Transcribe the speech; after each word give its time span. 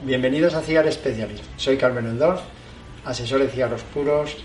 Bienvenidos 0.00 0.54
a 0.54 0.62
Cigar 0.62 0.90
Specialist. 0.90 1.44
Soy 1.56 1.76
Carmen 1.76 2.06
Endor, 2.06 2.40
asesor 3.04 3.40
de 3.40 3.48
cigarros 3.48 3.82
puros, 3.82 4.36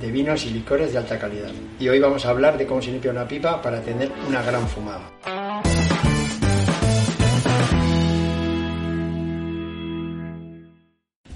de 0.00 0.10
vinos 0.10 0.46
y 0.46 0.50
licores 0.50 0.92
de 0.92 0.98
alta 0.98 1.18
calidad. 1.18 1.50
Y 1.78 1.88
hoy 1.88 1.98
vamos 1.98 2.24
a 2.24 2.30
hablar 2.30 2.56
de 2.56 2.66
cómo 2.66 2.80
se 2.80 2.92
limpia 2.92 3.10
una 3.10 3.28
pipa 3.28 3.60
para 3.60 3.82
tener 3.82 4.10
una 4.26 4.42
gran 4.42 4.66
fumada. 4.68 5.10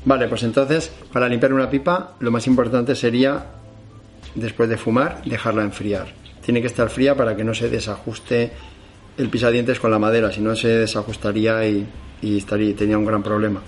Vale, 0.04 0.28
pues 0.28 0.44
entonces, 0.44 0.90
para 1.12 1.28
limpiar 1.28 1.52
una 1.52 1.68
pipa, 1.68 2.14
lo 2.20 2.30
más 2.30 2.46
importante 2.46 2.94
sería, 2.94 3.46
después 4.34 4.70
de 4.70 4.78
fumar, 4.78 5.22
dejarla 5.24 5.64
enfriar. 5.64 6.06
Tiene 6.42 6.62
que 6.62 6.68
estar 6.68 6.88
fría 6.88 7.14
para 7.14 7.36
que 7.36 7.44
no 7.44 7.52
se 7.52 7.68
desajuste 7.68 8.52
el 9.18 9.28
pisadientes 9.28 9.80
con 9.80 9.90
la 9.90 9.98
madera, 9.98 10.32
si 10.32 10.40
no 10.40 10.54
se 10.54 10.68
desajustaría 10.68 11.66
y, 11.66 11.86
y 12.26 12.38
estaría, 12.38 12.74
tenía 12.74 12.98
un 12.98 13.04
gran 13.04 13.22
problema. 13.22 13.62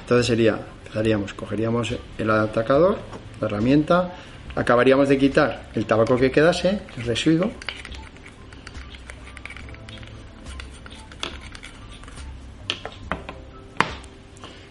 Entonces 0.00 0.26
sería, 0.26 0.58
empezaríamos, 0.84 1.34
cogeríamos 1.34 1.94
el 2.16 2.30
atacador, 2.30 2.96
la 3.38 3.46
herramienta, 3.46 4.14
acabaríamos 4.56 5.10
de 5.10 5.18
quitar 5.18 5.68
el 5.74 5.84
tabaco 5.84 6.16
que 6.16 6.30
quedase, 6.30 6.80
el 6.96 7.04
residuo, 7.04 7.50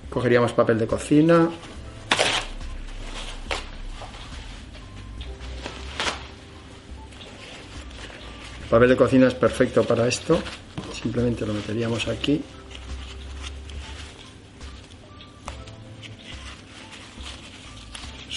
cogeríamos 0.10 0.54
papel 0.54 0.80
de 0.80 0.88
cocina, 0.88 1.48
el 8.64 8.70
papel 8.70 8.90
de 8.90 8.98
cocina 8.98 9.28
es 9.28 9.36
perfecto 9.36 9.84
para 9.84 10.08
esto, 10.08 10.40
simplemente 10.92 11.46
lo 11.46 11.54
meteríamos 11.54 12.08
aquí 12.08 12.44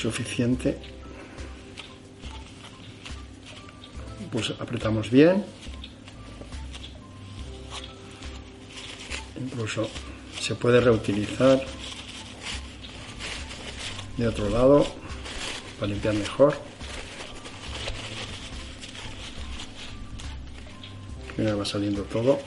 suficiente. 0.05 0.77
Pues 4.30 4.50
apretamos 4.60 5.10
bien. 5.10 5.42
Incluso 9.41 9.88
se 10.38 10.55
puede 10.56 10.80
reutilizar 10.80 11.64
de 14.19 14.28
otro 14.28 14.50
lado 14.50 14.86
para 15.78 15.91
limpiar 15.91 16.14
mejor. 16.14 16.55
Mira 21.38 21.55
va 21.55 21.64
saliendo 21.64 22.02
todo. 22.02 22.38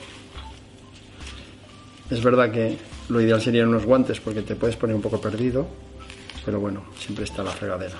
Es 2.08 2.22
verdad 2.22 2.52
que 2.52 2.78
lo 3.08 3.20
ideal 3.20 3.42
serían 3.42 3.68
unos 3.68 3.84
guantes 3.84 4.20
porque 4.20 4.42
te 4.42 4.54
puedes 4.54 4.76
poner 4.76 4.94
un 4.94 5.02
poco 5.02 5.20
perdido 5.20 5.66
pero 6.44 6.60
bueno, 6.60 6.84
siempre 6.98 7.24
está 7.24 7.42
la 7.42 7.50
fregadera. 7.50 7.96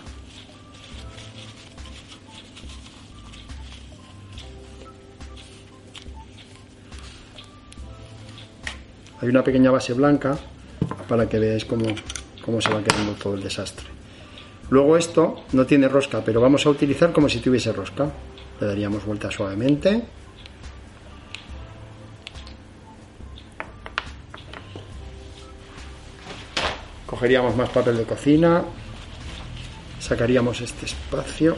Hay 9.21 9.29
una 9.29 9.43
pequeña 9.43 9.71
base 9.71 9.95
blanca 9.95 10.39
para 11.09 11.29
que 11.29 11.39
veáis 11.39 11.65
cómo, 11.65 11.87
cómo 12.45 12.61
se 12.61 12.73
va 12.73 12.83
quedando 12.83 13.13
todo 13.15 13.35
el 13.35 13.43
desastre. 13.43 13.87
Luego 14.71 14.97
esto 14.97 15.45
no 15.53 15.67
tiene 15.67 15.89
rosca, 15.89 16.23
pero 16.25 16.41
vamos 16.41 16.67
a 16.67 16.71
utilizar 16.71 17.13
como 17.13 17.29
si 17.29 17.41
tuviese 17.41 17.73
rosca. 17.73 18.11
Le 18.61 18.67
daríamos 18.67 19.05
vuelta 19.05 19.31
suavemente 19.31 20.05
cogeríamos 27.19 27.57
más 27.57 27.69
papel 27.71 27.97
de 27.97 28.05
cocina, 28.05 28.63
sacaríamos 29.99 30.61
este 30.61 30.87
espacio, 30.87 31.57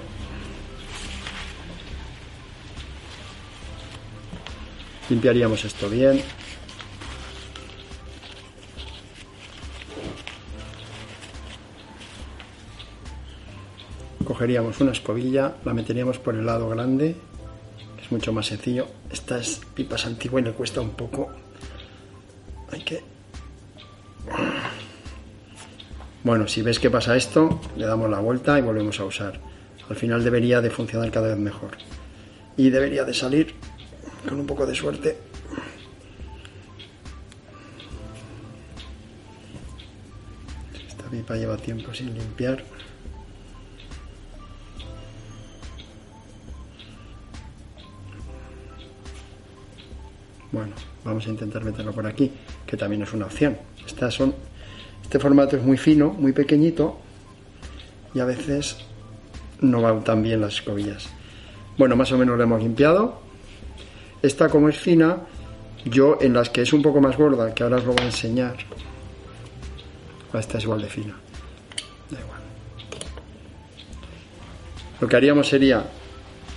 limpiaríamos 5.10 5.62
esto 5.62 5.90
bien, 5.90 6.22
cogeríamos 14.24 14.80
una 14.80 14.92
escobilla, 14.92 15.56
la 15.66 15.74
meteríamos 15.74 16.16
por 16.16 16.36
el 16.36 16.46
lado 16.46 16.70
grande, 16.70 17.16
que 17.98 18.02
es 18.02 18.10
mucho 18.10 18.32
más 18.32 18.46
sencillo. 18.46 18.86
Estas 19.12 19.60
pipas 19.74 20.06
antiguas 20.06 20.42
le 20.42 20.52
cuesta 20.52 20.80
un 20.80 20.92
poco. 20.92 21.30
Hay 22.72 22.80
que 22.80 23.19
bueno, 26.22 26.46
si 26.48 26.60
ves 26.60 26.78
que 26.78 26.90
pasa 26.90 27.16
esto, 27.16 27.60
le 27.76 27.86
damos 27.86 28.10
la 28.10 28.20
vuelta 28.20 28.58
y 28.58 28.62
volvemos 28.62 29.00
a 29.00 29.04
usar. 29.04 29.40
Al 29.88 29.96
final 29.96 30.22
debería 30.22 30.60
de 30.60 30.70
funcionar 30.70 31.10
cada 31.10 31.28
vez 31.28 31.38
mejor. 31.38 31.70
Y 32.56 32.68
debería 32.68 33.04
de 33.04 33.14
salir 33.14 33.54
con 34.28 34.38
un 34.38 34.46
poco 34.46 34.66
de 34.66 34.74
suerte. 34.74 35.16
Esta 40.88 41.04
pipa 41.10 41.36
lleva 41.36 41.56
tiempo 41.56 41.94
sin 41.94 42.12
limpiar. 42.12 42.62
Bueno, 50.52 50.74
vamos 51.04 51.26
a 51.26 51.30
intentar 51.30 51.64
meterlo 51.64 51.92
por 51.92 52.06
aquí, 52.06 52.30
que 52.66 52.76
también 52.76 53.02
es 53.02 53.12
una 53.14 53.26
opción. 53.26 53.56
Estas 53.86 54.12
son 54.14 54.34
este 55.10 55.18
formato 55.18 55.56
es 55.56 55.64
muy 55.64 55.76
fino, 55.76 56.10
muy 56.10 56.30
pequeñito 56.30 56.96
y 58.14 58.20
a 58.20 58.24
veces 58.24 58.76
no 59.60 59.82
van 59.82 60.04
tan 60.04 60.22
bien 60.22 60.40
las 60.40 60.54
escobillas. 60.54 61.08
Bueno, 61.76 61.96
más 61.96 62.12
o 62.12 62.16
menos 62.16 62.38
lo 62.38 62.44
hemos 62.44 62.62
limpiado. 62.62 63.20
Esta 64.22 64.48
como 64.48 64.68
es 64.68 64.78
fina, 64.78 65.16
yo 65.84 66.18
en 66.20 66.32
las 66.32 66.48
que 66.48 66.62
es 66.62 66.72
un 66.72 66.80
poco 66.80 67.00
más 67.00 67.16
gorda, 67.16 67.52
que 67.52 67.64
ahora 67.64 67.78
os 67.78 67.84
lo 67.86 67.92
voy 67.92 68.02
a 68.02 68.06
enseñar, 68.06 68.54
esta 70.32 70.58
es 70.58 70.62
igual 70.62 70.80
de 70.80 70.88
fina. 70.88 71.16
Da 72.08 72.20
igual. 72.20 72.40
Lo 75.00 75.08
que 75.08 75.16
haríamos 75.16 75.48
sería, 75.48 75.86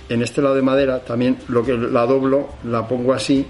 en 0.08 0.22
este 0.22 0.40
lado 0.40 0.54
de 0.54 0.62
madera, 0.62 1.00
también 1.00 1.38
lo 1.48 1.64
que 1.64 1.76
la 1.76 2.06
doblo, 2.06 2.50
la 2.62 2.86
pongo 2.86 3.14
así 3.14 3.44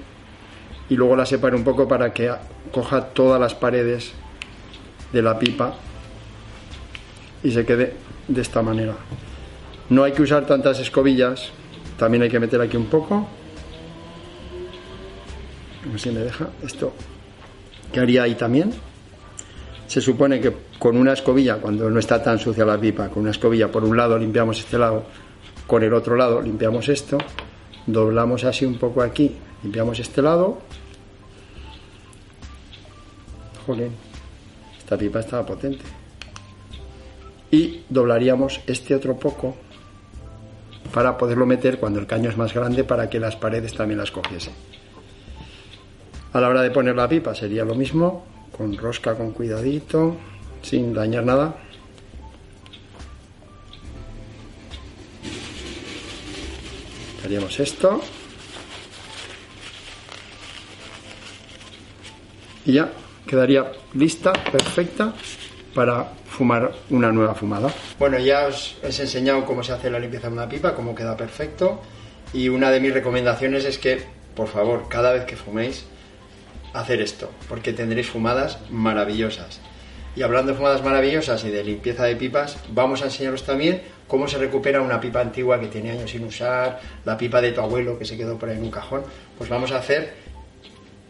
y 0.89 0.97
luego 0.97 1.15
la 1.15 1.27
separo 1.27 1.59
un 1.59 1.65
poco 1.65 1.87
para 1.87 2.15
que 2.15 2.33
coja 2.73 3.05
todas 3.09 3.39
las 3.39 3.55
paredes 3.55 4.15
de 5.15 5.23
la 5.23 5.39
pipa 5.39 5.75
y 7.43 7.51
se 7.53 7.65
quede 7.65 7.95
de 8.27 8.43
esta 8.43 8.61
manera. 8.63 8.95
No 9.89 10.03
hay 10.03 10.13
que 10.13 10.23
usar 10.23 10.45
tantas 10.45 10.81
escobillas, 10.81 11.51
también 11.97 12.25
hay 12.25 12.29
que 12.29 12.41
meter 12.41 12.61
aquí 12.61 12.77
un 12.77 12.87
poco. 12.87 13.29
A 15.85 15.91
ver 15.91 16.01
si 16.01 16.11
me 16.11 16.21
deja 16.21 16.49
esto. 16.63 16.93
que 17.93 18.01
haría 18.01 18.25
ahí 18.25 18.35
también? 18.35 18.73
Se 19.87 20.01
supone 20.01 20.41
que 20.41 20.53
con 20.79 20.97
una 20.97 21.13
escobilla, 21.13 21.59
cuando 21.59 21.89
no 21.89 22.01
está 22.01 22.21
tan 22.21 22.39
sucia 22.39 22.65
la 22.65 22.79
pipa, 22.79 23.09
con 23.09 23.23
una 23.23 23.31
escobilla 23.31 23.71
por 23.71 23.85
un 23.85 23.97
lado 23.97 24.19
limpiamos 24.19 24.59
este 24.59 24.79
lado, 24.79 25.05
con 25.67 25.83
el 25.85 25.95
otro 25.95 26.17
lado 26.17 26.43
limpiamos 26.43 26.89
esto, 26.89 27.19
doblamos 27.87 28.43
así 28.45 28.65
un 28.65 28.79
poco 28.79 29.03
aquí, 29.03 29.37
limpiamos 29.63 30.01
este 30.01 30.23
lado. 30.23 30.59
Jolín, 33.67 33.93
esta 34.85 34.99
pipa 34.99 35.21
estaba 35.21 35.47
potente. 35.47 35.83
Y 37.51 37.85
doblaríamos 37.89 38.61
este 38.67 38.95
otro 38.95 39.17
poco 39.17 39.57
para 40.93 41.17
poderlo 41.17 41.47
meter 41.47 41.79
cuando 41.79 42.01
el 42.01 42.07
caño 42.07 42.29
es 42.29 42.37
más 42.37 42.53
grande 42.53 42.85
para 42.85 43.09
que 43.09 43.19
las 43.19 43.35
paredes 43.35 43.73
también 43.73 43.99
las 43.99 44.11
cogiese. 44.11 44.53
A 46.35 46.41
la 46.41 46.49
hora 46.51 46.61
de 46.61 46.71
poner 46.71 46.95
la 46.97 47.09
pipa 47.09 47.35
sería 47.35 47.65
lo 47.65 47.75
mismo, 47.75 48.27
con 48.55 48.77
rosca 48.77 49.15
con 49.15 49.33
cuidadito, 49.33 50.17
sin 50.61 50.93
dañar 50.93 51.25
nada. 51.25 51.57
Haríamos 57.25 57.59
esto. 57.59 58.03
Y 62.67 62.75
ya 62.75 62.93
quedaría 63.27 63.73
lista, 63.95 64.33
perfecta 64.33 65.13
para 65.75 66.05
fumar 66.27 66.73
una 66.91 67.11
nueva 67.11 67.35
fumada. 67.35 67.73
Bueno, 67.99 68.19
ya 68.19 68.47
os 68.47 68.77
he 68.83 68.87
enseñado 68.87 69.45
cómo 69.45 69.63
se 69.63 69.73
hace 69.73 69.91
la 69.91 69.99
limpieza 69.99 70.29
de 70.29 70.35
una 70.35 70.49
pipa, 70.49 70.75
cómo 70.75 70.95
queda 70.95 71.17
perfecto 71.17 71.81
y 72.33 72.49
una 72.49 72.71
de 72.71 72.81
mis 72.81 72.93
recomendaciones 72.93 73.65
es 73.65 73.79
que, 73.79 74.03
por 74.35 74.49
favor, 74.49 74.89
cada 74.89 75.13
vez 75.13 75.25
que 75.25 75.37
fuméis, 75.37 75.85
hacer 76.73 77.01
esto, 77.01 77.31
porque 77.49 77.73
tendréis 77.73 78.09
fumadas 78.09 78.59
maravillosas. 78.71 79.61
Y 80.17 80.23
hablando 80.23 80.53
de 80.53 80.59
fumadas 80.59 80.83
maravillosas 80.83 81.45
y 81.45 81.51
de 81.51 81.65
limpieza 81.65 82.05
de 82.05 82.17
pipas, 82.17 82.59
vamos 82.71 83.03
a 83.03 83.07
enseñaros 83.07 83.45
también 83.45 83.83
cómo 84.07 84.29
se 84.29 84.39
recupera 84.39 84.81
una 84.81 85.01
pipa 85.01 85.21
antigua 85.21 85.61
que 85.61 85.69
tiene 85.69 85.93
años 85.93 86.11
sin 86.11 86.25
usar, 86.25 86.81
la 87.05 87.17
pipa 87.17 87.41
de 87.41 87.53
tu 87.53 87.61
abuelo 87.61 87.99
que 87.99 88.05
se 88.05 88.17
quedó 88.17 88.37
por 88.39 88.49
ahí 88.49 88.57
en 88.57 88.65
un 88.65 88.71
cajón. 88.71 89.03
Pues 89.39 89.49
vamos 89.49 89.73
a 89.73 89.79
hacer 89.79 90.15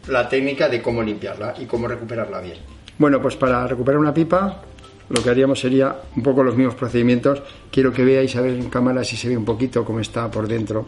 la 0.07 0.27
técnica 0.29 0.69
de 0.69 0.81
cómo 0.81 1.01
limpiarla 1.01 1.55
y 1.59 1.65
cómo 1.65 1.87
recuperarla 1.87 2.41
bien. 2.41 2.57
Bueno, 2.97 3.21
pues 3.21 3.35
para 3.35 3.67
recuperar 3.67 3.99
una 3.99 4.13
pipa 4.13 4.61
lo 5.09 5.21
que 5.21 5.29
haríamos 5.29 5.59
sería 5.59 5.95
un 6.15 6.23
poco 6.23 6.43
los 6.43 6.55
mismos 6.55 6.75
procedimientos. 6.75 7.41
Quiero 7.71 7.93
que 7.93 8.03
veáis 8.03 8.35
a 8.35 8.41
ver 8.41 8.55
en 8.55 8.69
cámara 8.69 9.03
si 9.03 9.15
se 9.15 9.29
ve 9.29 9.37
un 9.37 9.45
poquito 9.45 9.85
cómo 9.85 9.99
está 9.99 10.31
por 10.31 10.47
dentro. 10.47 10.87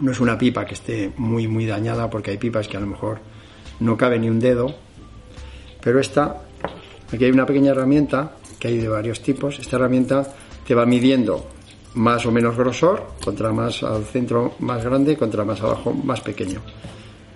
No 0.00 0.12
es 0.12 0.20
una 0.20 0.36
pipa 0.36 0.66
que 0.66 0.74
esté 0.74 1.12
muy 1.16 1.48
muy 1.48 1.64
dañada 1.64 2.10
porque 2.10 2.32
hay 2.32 2.36
pipas 2.36 2.68
que 2.68 2.76
a 2.76 2.80
lo 2.80 2.86
mejor 2.86 3.20
no 3.80 3.96
cabe 3.96 4.18
ni 4.18 4.28
un 4.28 4.40
dedo. 4.40 4.74
Pero 5.80 6.00
esta 6.00 6.42
Aquí 7.14 7.24
hay 7.24 7.30
una 7.30 7.46
pequeña 7.46 7.70
herramienta 7.70 8.32
que 8.58 8.68
hay 8.68 8.78
de 8.78 8.88
varios 8.88 9.20
tipos. 9.20 9.58
Esta 9.60 9.76
herramienta 9.76 10.26
te 10.66 10.74
va 10.74 10.84
midiendo 10.84 11.46
más 11.94 12.26
o 12.26 12.32
menos 12.32 12.56
grosor, 12.56 13.06
contra 13.24 13.52
más 13.52 13.84
al 13.84 14.04
centro 14.04 14.54
más 14.58 14.84
grande, 14.84 15.16
contra 15.16 15.44
más 15.44 15.60
abajo 15.60 15.92
más 15.92 16.20
pequeño. 16.22 16.60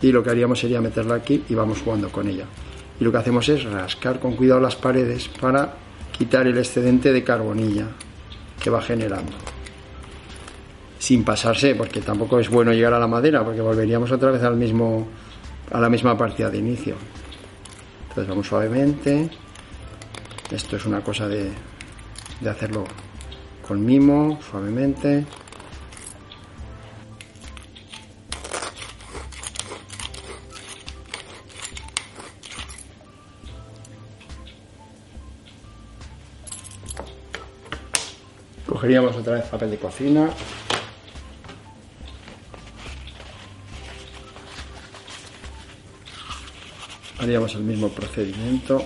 Y 0.01 0.13
lo 0.13 0.23
que 0.23 0.31
haríamos 0.31 0.61
sería 0.61 0.81
meterla 0.81 1.17
aquí 1.17 1.45
y 1.49 1.55
vamos 1.55 1.83
jugando 1.83 2.11
con 2.11 2.29
ella. 2.29 2.45
Y 3.01 3.05
lo 3.05 3.13
que 3.13 3.19
hacemos 3.19 3.49
es 3.49 3.65
rascar 3.65 4.21
con 4.21 4.37
cuidado 4.37 4.61
las 4.61 4.77
paredes 4.77 5.29
para 5.29 5.75
quitar 6.17 6.47
el 6.47 6.59
excedente 6.59 7.13
de 7.13 7.23
carbonilla 7.23 7.87
que 8.61 8.71
va 8.71 8.83
generando. 8.83 9.33
Sin 10.99 11.25
pasarse, 11.25 11.75
porque 11.75 12.01
tampoco 12.01 12.41
es 12.41 12.49
bueno 12.49 12.73
llegar 12.73 12.95
a 12.95 12.99
la 12.99 13.07
madera, 13.07 13.45
porque 13.45 13.61
volveríamos 13.61 14.11
otra 14.11 14.33
vez 14.33 14.43
al 14.43 14.57
mismo, 14.57 15.07
a 15.71 15.81
la 15.81 15.89
misma 15.89 16.17
partida 16.17 16.51
de 16.51 16.59
inicio. 16.59 16.97
Entonces 18.09 18.29
vamos 18.29 18.49
suavemente, 18.49 19.31
esto 20.51 20.77
es 20.77 20.87
una 20.87 21.03
cosa 21.03 21.29
de, 21.29 21.51
de 22.41 22.51
hacerlo 22.51 22.85
con 23.67 23.85
mimo, 23.85 24.41
suavemente. 24.51 25.25
Cogeríamos 38.69 39.17
otra 39.17 39.37
vez 39.37 39.45
papel 39.47 39.71
de 39.71 39.79
cocina. 39.79 40.29
Haríamos 47.19 47.55
el 47.55 47.63
mismo 47.63 47.89
procedimiento. 47.89 48.85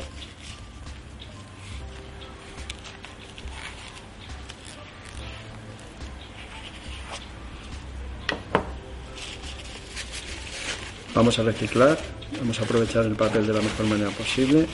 Vamos 11.15 11.39
a 11.39 11.43
reciclar, 11.43 11.99
vamos 12.39 12.59
a 12.61 12.63
aprovechar 12.63 13.05
el 13.05 13.17
papel 13.17 13.47
de 13.47 13.53
la 13.53 13.61
mejor 13.61 13.87
manera 13.87 14.11
posible. 14.11 14.67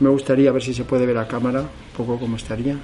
Me 0.00 0.08
gustaría 0.08 0.50
ver 0.52 0.62
si 0.62 0.74
se 0.74 0.84
puede 0.84 1.06
ver 1.06 1.18
a 1.18 1.28
cámara, 1.28 1.60
un 1.60 1.96
poco 1.96 2.18
cómo 2.18 2.36
estaría. 2.36 2.76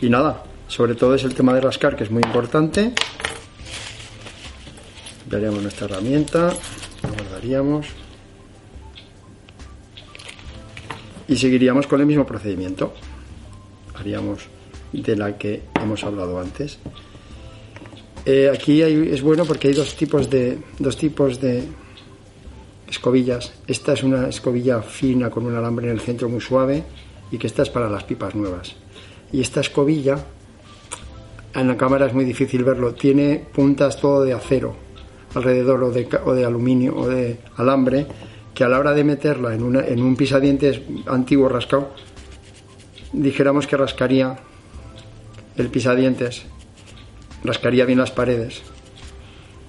Y 0.00 0.08
nada, 0.08 0.44
sobre 0.68 0.94
todo 0.94 1.14
es 1.14 1.24
el 1.24 1.34
tema 1.34 1.52
de 1.52 1.60
rascar, 1.60 1.96
que 1.96 2.04
es 2.04 2.10
muy 2.10 2.22
importante. 2.22 2.92
Daríamos 5.28 5.62
nuestra 5.62 5.86
herramienta, 5.86 6.52
la 7.02 7.10
guardaríamos 7.10 7.86
y 11.26 11.36
seguiríamos 11.36 11.86
con 11.86 12.00
el 12.00 12.06
mismo 12.06 12.24
procedimiento. 12.24 12.94
Haríamos 13.94 14.46
de 14.92 15.16
la 15.16 15.36
que 15.36 15.64
hemos 15.74 16.04
hablado 16.04 16.40
antes. 16.40 16.78
Eh, 18.30 18.50
aquí 18.52 18.82
es 18.82 19.22
bueno 19.22 19.46
porque 19.46 19.68
hay 19.68 19.74
dos 19.74 19.96
tipos 19.96 20.28
de 20.28 20.58
dos 20.78 20.98
tipos 20.98 21.40
de 21.40 21.62
escobillas. 22.86 23.54
Esta 23.66 23.94
es 23.94 24.02
una 24.02 24.28
escobilla 24.28 24.82
fina 24.82 25.30
con 25.30 25.46
un 25.46 25.56
alambre 25.56 25.86
en 25.86 25.94
el 25.94 26.00
centro 26.00 26.28
muy 26.28 26.42
suave 26.42 26.84
y 27.30 27.38
que 27.38 27.46
esta 27.46 27.62
es 27.62 27.70
para 27.70 27.88
las 27.88 28.04
pipas 28.04 28.34
nuevas. 28.34 28.76
Y 29.32 29.40
esta 29.40 29.60
escobilla 29.60 30.18
en 31.54 31.68
la 31.68 31.78
cámara 31.78 32.04
es 32.04 32.12
muy 32.12 32.26
difícil 32.26 32.64
verlo. 32.64 32.92
Tiene 32.92 33.46
puntas 33.50 33.98
todo 33.98 34.22
de 34.22 34.34
acero 34.34 34.76
alrededor 35.34 35.82
o 35.84 35.90
de, 35.90 36.06
o 36.26 36.34
de 36.34 36.44
aluminio 36.44 36.96
o 36.98 37.08
de 37.08 37.38
alambre 37.56 38.06
que 38.52 38.62
a 38.62 38.68
la 38.68 38.78
hora 38.78 38.92
de 38.92 39.04
meterla 39.04 39.54
en, 39.54 39.62
una, 39.62 39.86
en 39.86 40.02
un 40.02 40.16
pisadientes 40.16 40.82
antiguo 41.06 41.48
rascado, 41.48 41.94
dijéramos 43.10 43.66
que 43.66 43.78
rascaría 43.78 44.38
el 45.56 45.70
pisadientes, 45.70 46.44
rascaría 47.44 47.84
bien 47.84 47.98
las 47.98 48.10
paredes 48.10 48.62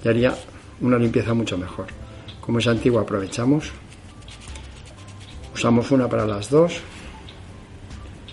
y 0.04 0.07
haría 0.07 0.36
una 0.81 0.98
limpieza 0.98 1.33
mucho 1.33 1.57
mejor. 1.57 1.88
Como 2.42 2.60
es 2.60 2.68
antiguo 2.68 3.00
aprovechamos, 3.00 3.71
usamos 5.54 5.92
una 5.92 6.07
para 6.07 6.25
las 6.25 6.50
dos 6.50 6.80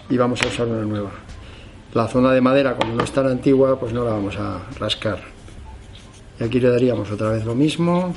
y 0.08 0.16
vamos 0.16 0.42
a 0.42 0.48
usar 0.48 0.66
una 0.66 0.84
nueva. 0.84 1.10
La 1.94 2.06
zona 2.08 2.32
de 2.32 2.40
madera, 2.40 2.76
como 2.76 2.94
no 2.94 3.04
es 3.04 3.12
tan 3.12 3.26
antigua, 3.26 3.78
pues 3.78 3.92
no 3.92 4.04
la 4.04 4.12
vamos 4.12 4.36
a 4.36 4.66
rascar. 4.78 5.22
Y 6.38 6.44
aquí 6.44 6.60
le 6.60 6.70
daríamos 6.70 7.10
otra 7.10 7.30
vez 7.30 7.44
lo 7.44 7.54
mismo. 7.54 8.14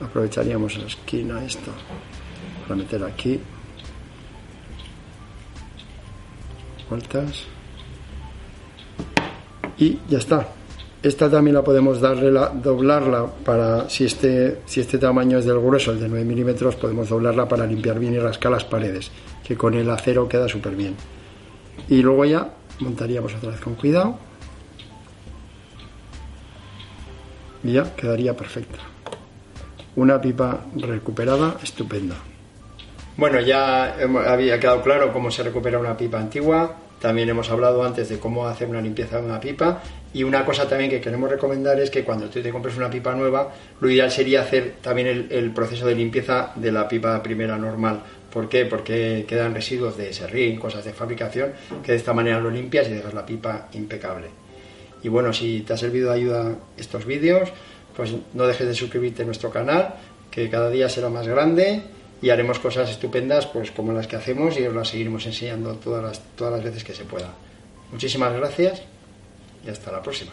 Aprovecharíamos 0.00 0.78
la 0.78 0.86
esquina 0.86 1.44
esto 1.44 1.70
para 2.62 2.76
meter 2.76 3.04
aquí. 3.04 3.38
Vueltas. 6.88 7.46
Y 9.80 9.98
ya 10.08 10.18
está. 10.18 10.46
Esta 11.02 11.28
también 11.28 11.54
la 11.54 11.64
podemos 11.64 12.00
darle 12.00 12.30
la, 12.30 12.50
doblarla 12.50 13.26
para, 13.26 13.88
si 13.88 14.04
este, 14.04 14.60
si 14.66 14.80
este 14.80 14.98
tamaño 14.98 15.38
es 15.38 15.46
del 15.46 15.58
grueso, 15.58 15.90
el 15.90 15.98
de 15.98 16.08
9 16.08 16.24
milímetros, 16.24 16.76
podemos 16.76 17.08
doblarla 17.08 17.48
para 17.48 17.66
limpiar 17.66 17.98
bien 17.98 18.14
y 18.14 18.18
rascar 18.18 18.52
las 18.52 18.64
paredes, 18.64 19.10
que 19.42 19.56
con 19.56 19.74
el 19.74 19.90
acero 19.90 20.28
queda 20.28 20.46
súper 20.46 20.76
bien. 20.76 20.94
Y 21.88 22.02
luego 22.02 22.24
ya 22.26 22.50
montaríamos 22.78 23.34
otra 23.34 23.50
vez 23.50 23.60
con 23.60 23.74
cuidado. 23.74 24.30
y 27.62 27.72
ya 27.72 27.94
quedaría 27.94 28.36
perfecta. 28.36 28.78
Una 29.96 30.20
pipa 30.20 30.60
recuperada 30.76 31.56
estupenda. 31.62 32.16
Bueno, 33.16 33.40
ya 33.40 33.96
había 34.26 34.58
quedado 34.58 34.82
claro 34.82 35.12
cómo 35.12 35.30
se 35.30 35.42
recupera 35.42 35.78
una 35.78 35.96
pipa 35.96 36.18
antigua. 36.18 36.74
También 37.00 37.30
hemos 37.30 37.50
hablado 37.50 37.82
antes 37.82 38.08
de 38.10 38.18
cómo 38.18 38.46
hacer 38.46 38.68
una 38.68 38.82
limpieza 38.82 39.20
de 39.20 39.26
una 39.26 39.40
pipa. 39.40 39.82
Y 40.12 40.22
una 40.22 40.44
cosa 40.44 40.68
también 40.68 40.90
que 40.90 41.00
queremos 41.00 41.30
recomendar 41.30 41.80
es 41.80 41.90
que 41.90 42.04
cuando 42.04 42.28
tú 42.28 42.42
te 42.42 42.50
compres 42.50 42.76
una 42.76 42.90
pipa 42.90 43.14
nueva, 43.14 43.52
lo 43.80 43.88
ideal 43.88 44.10
sería 44.10 44.42
hacer 44.42 44.74
también 44.82 45.08
el, 45.08 45.28
el 45.30 45.50
proceso 45.52 45.86
de 45.86 45.94
limpieza 45.94 46.52
de 46.56 46.70
la 46.70 46.86
pipa 46.86 47.22
primera 47.22 47.56
normal. 47.56 48.02
¿Por 48.30 48.48
qué? 48.48 48.66
Porque 48.66 49.24
quedan 49.26 49.54
residuos 49.54 49.96
de 49.96 50.12
serrín, 50.12 50.58
cosas 50.58 50.84
de 50.84 50.92
fabricación, 50.92 51.52
que 51.82 51.92
de 51.92 51.98
esta 51.98 52.12
manera 52.12 52.38
lo 52.38 52.50
limpias 52.50 52.88
y 52.88 52.92
dejas 52.92 53.14
la 53.14 53.24
pipa 53.24 53.68
impecable. 53.72 54.28
Y 55.02 55.08
bueno, 55.08 55.32
si 55.32 55.62
te 55.62 55.72
ha 55.72 55.76
servido 55.78 56.10
de 56.10 56.16
ayuda 56.16 56.54
estos 56.76 57.06
vídeos, 57.06 57.48
pues 57.96 58.14
no 58.34 58.46
dejes 58.46 58.66
de 58.66 58.74
suscribirte 58.74 59.22
a 59.22 59.24
nuestro 59.24 59.50
canal, 59.50 59.94
que 60.30 60.50
cada 60.50 60.68
día 60.68 60.88
será 60.88 61.08
más 61.08 61.26
grande 61.26 61.82
y 62.22 62.30
haremos 62.30 62.58
cosas 62.58 62.90
estupendas 62.90 63.46
pues 63.46 63.70
como 63.70 63.92
las 63.92 64.06
que 64.06 64.16
hacemos 64.16 64.58
y 64.58 64.66
os 64.66 64.74
las 64.74 64.88
seguiremos 64.88 65.24
enseñando 65.26 65.74
todas 65.76 66.02
las, 66.02 66.20
todas 66.36 66.54
las 66.54 66.64
veces 66.64 66.84
que 66.84 66.94
se 66.94 67.04
pueda. 67.04 67.32
Muchísimas 67.92 68.32
gracias 68.32 68.82
y 69.64 69.70
hasta 69.70 69.92
la 69.92 70.02
próxima. 70.02 70.32